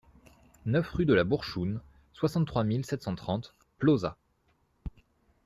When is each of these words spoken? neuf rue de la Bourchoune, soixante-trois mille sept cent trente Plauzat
neuf 0.65 0.89
rue 0.89 1.05
de 1.05 1.13
la 1.13 1.23
Bourchoune, 1.23 1.79
soixante-trois 2.13 2.63
mille 2.63 2.83
sept 2.83 3.03
cent 3.03 3.13
trente 3.13 3.53
Plauzat 3.77 4.17